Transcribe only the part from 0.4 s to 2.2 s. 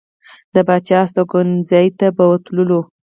د پاچا هستوګنځي ته